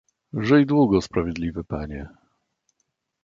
"żyj 0.33 0.65
długo, 0.65 1.01
sprawiedliwy 1.01 1.63
panie!" 1.63 2.09